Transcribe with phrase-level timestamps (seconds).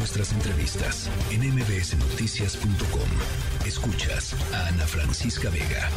[0.00, 3.66] nuestras entrevistas en mbsnoticias.com.
[3.66, 5.90] Escuchas a Ana Francisca Vega.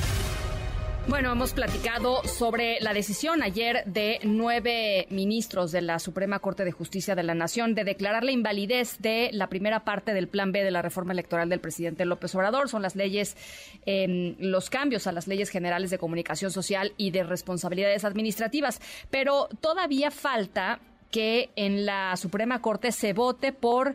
[1.08, 6.74] Bueno, hemos platicado sobre la decisión ayer de nueve ministros de la Suprema Corte de
[6.74, 10.66] Justicia de la Nación de declarar la invalidez de la primera parte del Plan B
[10.66, 12.68] de la reforma electoral del presidente López Obrador.
[12.68, 13.38] Son las leyes,
[13.86, 18.82] eh, los cambios a las leyes generales de comunicación social y de responsabilidades administrativas.
[19.10, 20.82] Pero todavía falta
[21.14, 23.94] que en la Suprema Corte se vote por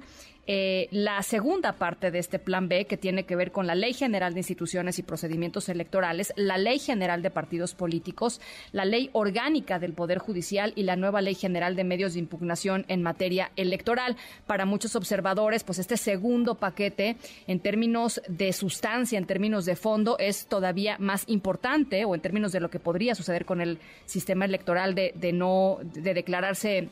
[0.50, 3.92] eh, la segunda parte de este plan B, que tiene que ver con la Ley
[3.92, 8.40] General de Instituciones y Procedimientos Electorales, la Ley General de Partidos Políticos,
[8.72, 12.86] la Ley Orgánica del Poder Judicial y la nueva Ley General de Medios de Impugnación
[12.88, 14.16] en materia electoral.
[14.46, 17.16] Para muchos observadores, pues este segundo paquete,
[17.46, 22.52] en términos de sustancia, en términos de fondo, es todavía más importante, o en términos
[22.52, 26.88] de lo que podría suceder con el sistema electoral de, no de declararse,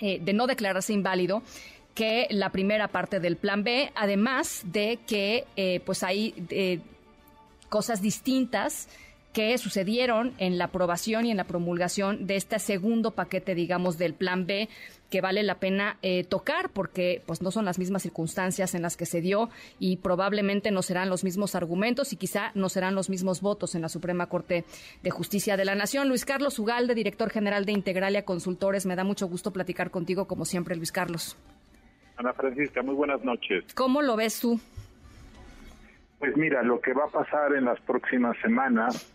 [0.00, 1.42] eh, de no declararse inválido
[1.94, 6.78] que la primera parte del plan B, además de que eh, pues hay eh,
[7.68, 8.88] cosas distintas
[9.38, 14.12] que sucedieron en la aprobación y en la promulgación de este segundo paquete, digamos, del
[14.12, 14.68] plan B
[15.10, 18.96] que vale la pena eh, tocar porque pues no son las mismas circunstancias en las
[18.96, 23.10] que se dio y probablemente no serán los mismos argumentos y quizá no serán los
[23.10, 24.64] mismos votos en la Suprema Corte
[25.04, 26.08] de Justicia de la Nación.
[26.08, 30.46] Luis Carlos Ugalde, director general de Integralia Consultores, me da mucho gusto platicar contigo como
[30.46, 31.38] siempre, Luis Carlos.
[32.16, 33.72] Ana Francisca, muy buenas noches.
[33.76, 34.58] ¿Cómo lo ves tú?
[36.18, 39.14] Pues mira, lo que va a pasar en las próximas semanas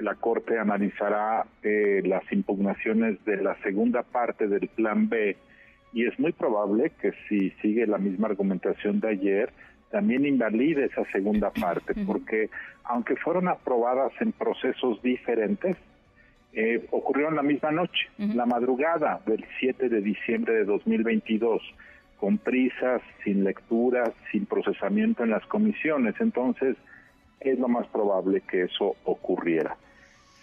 [0.00, 5.36] la Corte analizará eh, las impugnaciones de la segunda parte del Plan B.
[5.92, 9.52] Y es muy probable que si sigue la misma argumentación de ayer,
[9.90, 12.50] también invalide esa segunda parte, porque
[12.84, 15.76] aunque fueron aprobadas en procesos diferentes,
[16.52, 21.62] eh, ocurrieron la misma noche, la madrugada del 7 de diciembre de 2022
[22.18, 26.14] con prisas, sin lecturas, sin procesamiento en las comisiones.
[26.20, 26.76] Entonces,
[27.40, 29.76] es lo más probable que eso ocurriera.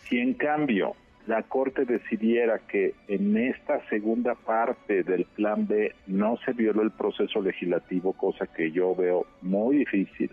[0.04, 0.96] Si en cambio
[1.28, 6.92] la Corte decidiera que en esta segunda parte del Plan B no se violó el
[6.92, 10.30] proceso legislativo, cosa que yo veo muy difícil,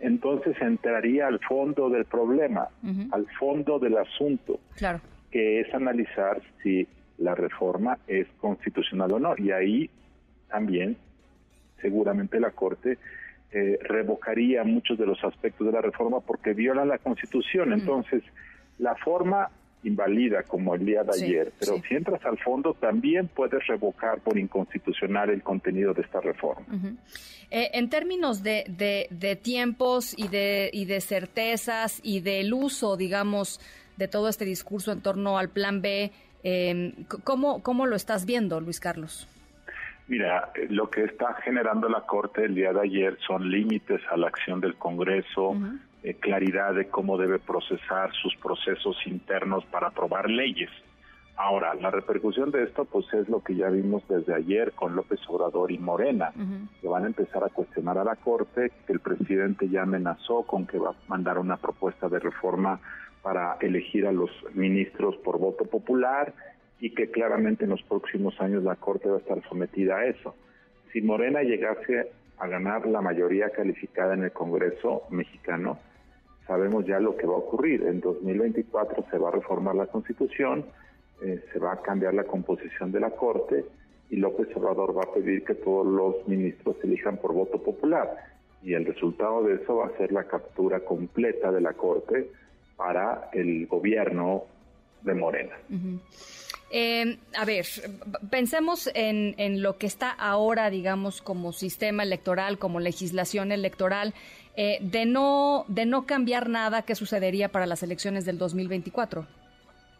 [0.00, 2.68] entonces entraría al fondo del problema,
[3.12, 5.00] al fondo del asunto, claro.
[5.30, 6.88] que es analizar si
[7.18, 9.34] la reforma es constitucional o no.
[9.36, 9.90] Y ahí
[10.48, 10.96] también
[11.80, 12.98] seguramente la Corte
[13.52, 17.72] eh, revocaría muchos de los aspectos de la reforma porque viola la Constitución.
[17.72, 18.22] Entonces,
[18.78, 19.50] la forma
[19.84, 24.38] invalida como el día de ayer, pero si entras al fondo también puedes revocar por
[24.38, 26.64] inconstitucional el contenido de esta reforma.
[27.50, 28.64] Eh, en términos de,
[29.10, 33.60] de, tiempos y de, y de certezas y del uso, digamos,
[33.96, 36.12] de todo este discurso en torno al Plan B,
[36.44, 39.28] eh, ¿cómo, ¿cómo lo estás viendo, Luis Carlos?
[40.08, 44.16] Mira, eh, lo que está generando la Corte el día de ayer son límites a
[44.16, 45.56] la acción del Congreso,
[46.02, 50.70] eh, claridad de cómo debe procesar sus procesos internos para aprobar leyes.
[51.36, 55.18] Ahora, la repercusión de esto pues es lo que ya vimos desde ayer con López
[55.28, 56.30] Obrador y Morena,
[56.80, 60.66] que van a empezar a cuestionar a la Corte, que el presidente ya amenazó con
[60.66, 62.80] que va a mandar una propuesta de reforma
[63.22, 66.34] para elegir a los ministros por voto popular
[66.82, 70.34] y que claramente en los próximos años la Corte va a estar sometida a eso.
[70.92, 75.78] Si Morena llegase a ganar la mayoría calificada en el Congreso mexicano,
[76.44, 77.84] sabemos ya lo que va a ocurrir.
[77.84, 80.64] En 2024 se va a reformar la Constitución,
[81.22, 83.64] eh, se va a cambiar la composición de la Corte
[84.10, 88.12] y López Obrador va a pedir que todos los ministros se elijan por voto popular.
[88.60, 92.28] Y el resultado de eso va a ser la captura completa de la Corte
[92.76, 94.46] para el gobierno
[95.02, 95.54] de Morena.
[96.74, 97.66] Eh, a ver,
[98.30, 104.14] pensemos en, en, lo que está ahora, digamos, como sistema electoral, como legislación electoral.
[104.56, 109.26] Eh, de, no, de no cambiar nada, ¿qué sucedería para las elecciones del 2024?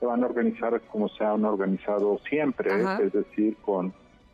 [0.01, 2.71] Se van a organizar como se han organizado siempre,
[3.05, 3.93] es decir, con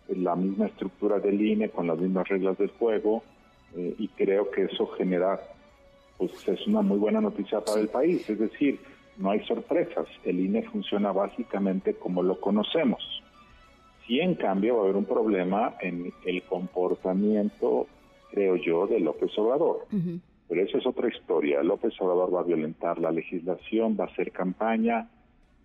[0.09, 3.22] la misma estructura del INE, con las mismas reglas del juego,
[3.77, 5.41] eh, y creo que eso genera,
[6.16, 8.28] pues es una muy buena noticia para el país.
[8.30, 8.80] Es decir,
[9.18, 13.22] no hay sorpresas, el INE funciona básicamente como lo conocemos.
[14.06, 17.86] Sí, en cambio, va a haber un problema en el comportamiento,
[18.30, 19.86] creo yo, de López Obrador.
[20.48, 21.62] Pero eso es otra historia.
[21.62, 25.09] López Obrador va a violentar la legislación, va a hacer campaña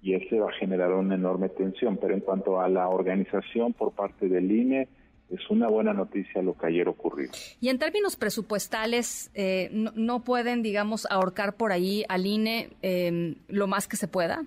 [0.02, 1.98] y ese va a generar una enorme tensión.
[1.98, 4.90] Pero en cuanto a la organización por parte del INE,
[5.30, 7.30] es una buena noticia lo que ayer ocurrió.
[7.60, 13.68] Y en términos presupuestales, eh, no, pueden, digamos, ahorcar por ahí al INE em, lo
[13.68, 14.44] más que se pueda?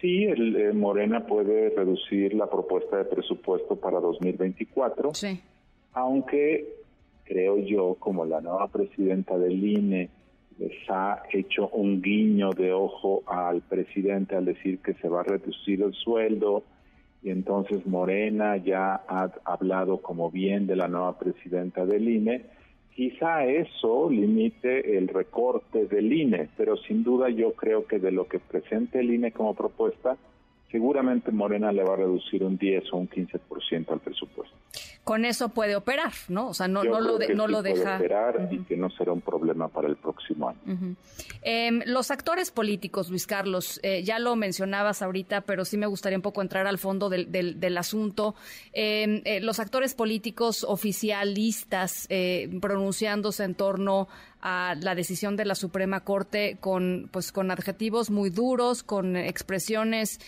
[0.00, 5.14] Sí, el, eh, Morena puede reducir la propuesta de presupuesto para 2024.
[5.14, 5.40] Sí.
[5.92, 6.74] aunque
[7.24, 10.10] creo yo, como la nueva presidenta del INE
[10.58, 15.24] les ha hecho un guiño de ojo al presidente al decir que se va a
[15.24, 16.62] reducir el sueldo
[17.24, 22.42] y entonces Morena ya ha hablado como bien de la nueva presidenta del INE,
[22.94, 28.28] quizá eso limite el recorte del INE, pero sin duda yo creo que de lo
[28.28, 30.18] que presente el INE como propuesta,
[30.70, 34.56] seguramente Morena le va a reducir un 10 o un 15% al presupuesto
[35.04, 36.48] con eso puede operar, ¿no?
[36.48, 37.82] O sea, no, no lo, no lo deja.
[37.82, 40.96] Puede operar y que no será un problema para el próximo año.
[41.42, 46.16] Em, los actores políticos, Luis Carlos, eh, ya lo mencionabas ahorita, pero sí me gustaría
[46.16, 48.34] un poco entrar al fondo del, del, asunto.
[48.72, 54.08] Em, eh, los actores políticos oficialistas eh, pronunciándose en torno
[54.40, 60.20] a la decisión de la Suprema Corte con pues con adjetivos muy duros, con expresiones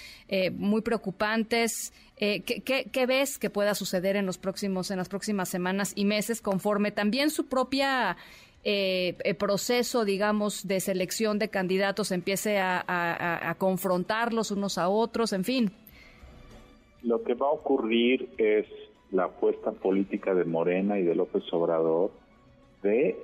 [0.57, 1.93] muy preocupantes.
[2.19, 6.41] Eh, ¿qué, ves que pueda suceder en los próximos, en las próximas semanas y meses,
[6.41, 8.17] conforme también su propia
[8.65, 15.45] eh, eh, proceso, digamos, de selección de candidatos empiece a, confrontarlos unos a otros, en
[15.45, 15.73] fin?
[17.03, 18.67] Lo que va a ocurrir es
[19.13, 22.13] la apuesta política de Morena y de López Obrador
[22.83, 23.15] de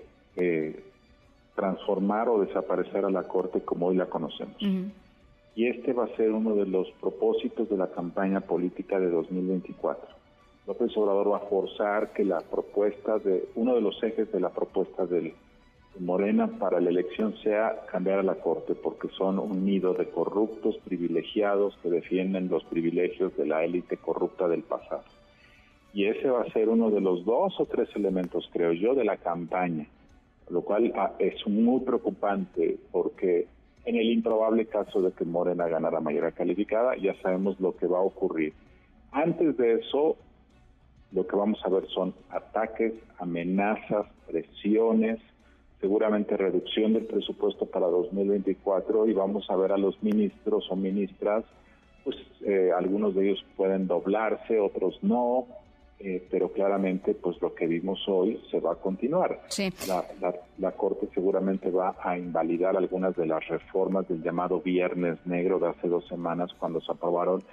[1.54, 4.56] transformar o desaparecer a la Corte como hoy la conocemos
[5.54, 10.08] y este va a ser uno de los propósitos de la campaña política de 2024.
[10.66, 14.50] López Obrador va a forzar que la propuesta de, uno de los ejes de la
[14.50, 15.34] propuesta de
[15.98, 20.78] Morena para la elección sea cambiar a la Corte, porque son un nido de corruptos
[20.84, 25.04] privilegiados que defienden los privilegios de la élite corrupta del pasado.
[25.92, 29.04] Y ese va a ser uno de los dos o tres elementos, creo yo, de
[29.04, 29.86] la campaña,
[30.48, 33.46] lo cual ah, es muy preocupante porque
[33.84, 37.98] en el improbable caso de que Morena ganara mayoría calificada, ya sabemos lo que va
[37.98, 38.52] a ocurrir.
[39.10, 40.16] Antes de eso,
[41.12, 45.20] lo que vamos a ver son ataques, amenazas, presiones,
[45.80, 51.44] seguramente reducción del presupuesto para 2024 y vamos a ver a los ministros o ministras,
[52.04, 55.46] pues eh, algunos de ellos pueden doblarse, otros no,
[56.04, 59.42] eh, pero claramente pues lo que vimos hoy se va a continuar.
[60.58, 65.68] La, Corte seguramente va a invalidar algunas de las reformas del llamado Viernes Negro de
[65.68, 67.44] hace dos semanas cuando se aprobaron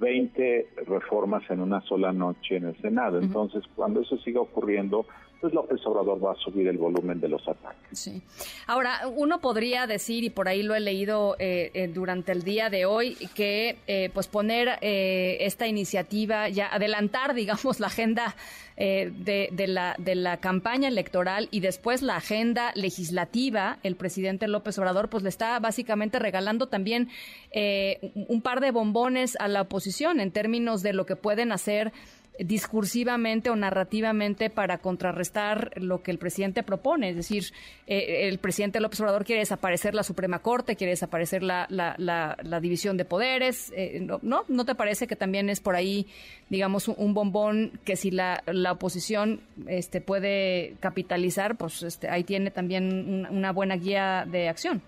[0.00, 3.20] 20 reformas en una sola noche en el Senado.
[3.20, 5.06] Entonces, cuando eso siga ocurriendo,
[5.42, 7.98] pues López Obrador va a subir el volumen de los ataques.
[7.98, 8.22] Sí.
[8.68, 12.70] Ahora, uno podría decir, y por ahí lo he leído eh, eh, durante el día
[12.70, 18.36] de hoy, que eh, pues poner esta iniciativa, ya adelantar, digamos, la agenda
[18.76, 24.78] de, de, la, de la campaña electoral y después la agenda legislativa, el presidente López
[24.78, 27.08] Obrador, pues le está básicamente regalando también
[27.52, 31.92] un par de bombones a la oposición en términos de lo que pueden hacer
[32.38, 37.10] discursivamente o narrativamente para contrarrestar lo que el presidente propone.
[37.10, 37.44] Es decir,
[37.86, 42.96] eh, el presidente López Obrador quiere desaparecer la Suprema Corte, quiere desaparecer la, la, división
[42.96, 43.72] de poderes.
[43.76, 46.06] Eh, ¿no, ¿No te parece que también es por ahí,
[46.48, 52.50] digamos, un, bombón que si la, la oposición este, puede capitalizar, pues este, ahí tiene
[52.50, 54.80] también una buena guía de acción?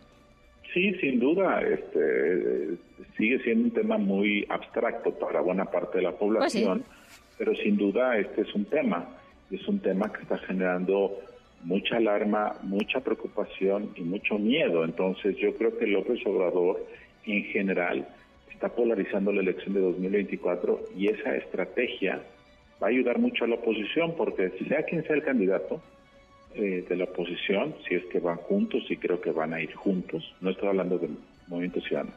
[0.72, 2.78] Sí, sin duda, este,
[3.16, 6.84] sigue siendo un tema muy abstracto para buena parte de la pues población
[7.38, 9.08] pero sin duda este es un tema,
[9.50, 11.18] es un tema que está generando
[11.62, 14.84] mucha alarma, mucha preocupación y mucho miedo.
[14.84, 16.84] Entonces yo creo que López Obrador
[17.26, 18.06] en general
[18.50, 22.22] está polarizando la elección de 2024 y esa estrategia
[22.82, 25.82] va a ayudar mucho a la oposición porque sea quien sea el candidato
[26.54, 29.74] eh, de la oposición, si es que van juntos y creo que van a ir
[29.74, 31.16] juntos, no estoy hablando del
[31.48, 32.12] movimiento ciudadano,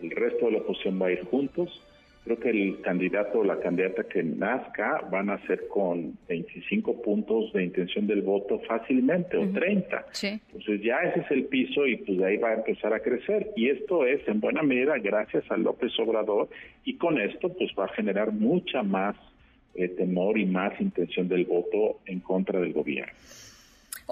[0.00, 1.82] el resto de la oposición va a ir juntos,
[2.24, 7.52] creo que el candidato o la candidata que nazca van a ser con 25 puntos
[7.52, 10.06] de intención del voto fácilmente o 30.
[10.22, 13.50] Entonces ya ese es el piso y pues de ahí va a empezar a crecer.
[13.56, 16.48] Y esto es en buena medida gracias a López Obrador
[16.84, 19.16] y con esto pues va a generar mucha más
[19.74, 23.12] eh, temor y más intención del voto en contra del gobierno.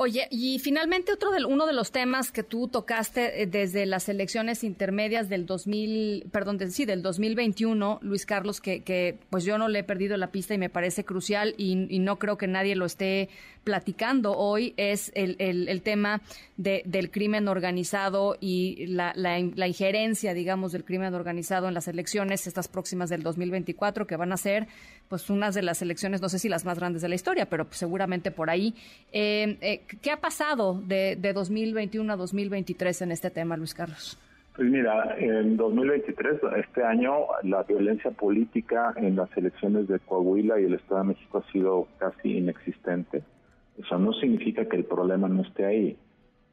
[0.01, 4.09] Oye, y finalmente otro de, uno de los temas que tú tocaste eh, desde las
[4.09, 9.67] elecciones intermedias del 2000, perdón, sí, del 2021, Luis Carlos, que, que pues yo no
[9.67, 12.85] le he perdido la pista y me parece crucial y no creo que nadie lo
[12.85, 13.29] esté
[13.69, 16.23] platicando hoy es el, el, tema
[16.57, 22.47] de, del crimen organizado y la, la, injerencia, digamos, del crimen organizado en las elecciones,
[22.47, 24.69] estas próximas del 2024, que van a ser,
[25.11, 27.67] pues, unas de las elecciones, no sé si las más grandes de la historia, pero
[27.69, 28.75] seguramente por ahí.
[29.13, 34.17] Eh, eh, ¿Qué ha pasado de, de 2021 a 2023 en este tema, Luis Carlos?
[34.57, 40.65] Pues mira, en 2023, este año, la violencia política en las elecciones de Coahuila y
[40.65, 43.23] el Estado de México ha sido casi inexistente.
[43.79, 45.97] Eso no significa que el problema no esté ahí.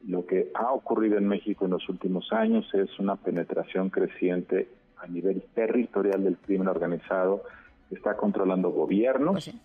[0.07, 4.67] Lo que ha ocurrido en México en los últimos años es una penetración creciente
[4.97, 7.43] a nivel territorial del crimen organizado.
[7.89, 9.55] Está controlando gobiernos, pues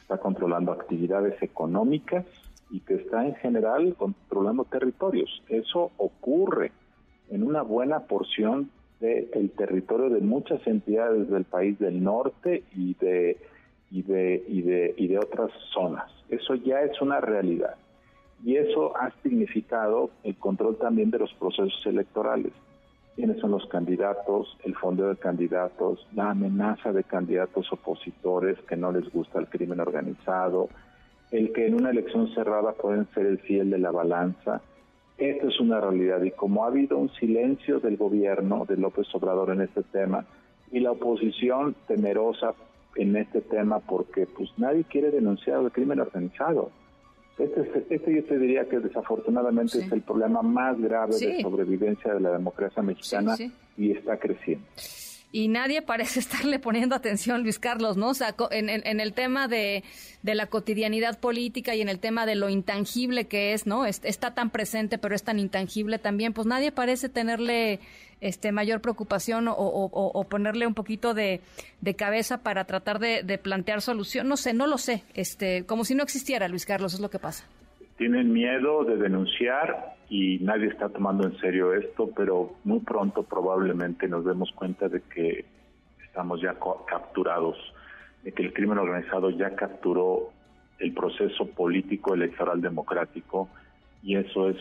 [0.00, 2.24] está controlando actividades económicas
[2.70, 5.42] y que está en general controlando territorios.
[5.48, 6.70] Eso ocurre
[7.30, 13.36] en una buena porción del territorio de muchas entidades del país del norte y de,
[13.92, 16.10] y de, y de, y de otras zonas.
[16.28, 17.74] Eso ya es una realidad.
[18.44, 22.52] Y eso ha significado el control también de los procesos electorales.
[23.14, 24.56] ¿Quiénes son los candidatos?
[24.64, 29.80] El fondo de candidatos, la amenaza de candidatos opositores que no les gusta el crimen
[29.80, 30.70] organizado,
[31.30, 34.62] el que en una elección cerrada pueden ser el fiel de la balanza,
[35.18, 39.50] esto es una realidad y como ha habido un silencio del gobierno de López Obrador
[39.50, 40.24] en este tema
[40.72, 42.54] y la oposición temerosa
[42.96, 46.70] en este tema porque pues nadie quiere denunciar el crimen organizado.
[47.38, 52.20] Este, este yo te diría que desafortunadamente es el problema más grave de sobrevivencia de
[52.20, 53.36] la democracia mexicana
[53.76, 54.66] y está creciendo
[55.32, 58.10] y nadie parece estarle poniendo atención, Luis Carlos, ¿no?
[58.10, 59.82] O sea, en, el tema de,
[60.22, 63.86] la cotidianidad política y en el tema de lo intangible que es, ¿no?
[63.86, 67.80] está tan presente, pero es tan intangible también, pues nadie parece tenerle
[68.20, 71.40] este mayor preocupación o, ponerle un poquito de,
[71.96, 74.28] cabeza para tratar de, de, plantear solución.
[74.28, 75.02] No sé, no lo sé.
[75.14, 77.44] Este, como si no existiera, Luis Carlos, es lo que pasa
[78.02, 84.06] tienen miedo de denunciar y nadie está tomando en serio esto, pero muy pronto probablemente
[84.08, 85.46] nos demos cuenta de que
[86.04, 86.54] estamos ya
[86.86, 87.56] capturados,
[88.22, 90.28] de que el crimen organizado ya capturó
[90.80, 93.48] el proceso político electoral democrático
[94.02, 94.56] y eso es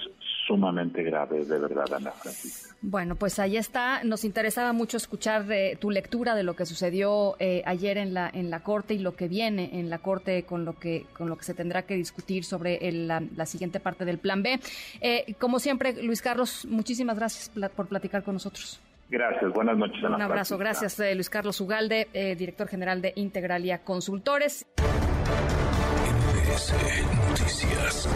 [0.46, 2.76] sumamente grave, de verdad, Ana Francisca.
[2.82, 4.04] Bueno, pues ahí está.
[4.04, 8.30] Nos interesaba mucho escuchar de tu lectura de lo que sucedió eh, ayer en la
[8.34, 11.38] en la corte y lo que viene en la corte con lo que con lo
[11.38, 14.60] que se tendrá que discutir sobre el, la, siguiente parte del Plan B.
[15.00, 18.80] Eh, como siempre, Luis Carlos, muchísimas gracias por platicar con nosotros.
[19.10, 20.04] Gracias, buenas noches.
[20.04, 22.08] Ana Un abrazo, gracias eh, Luis Carlos Ugalde,
[22.38, 24.66] director general de Integralia Consultores.
[26.52, 26.74] NBC
[27.30, 28.08] Noticias.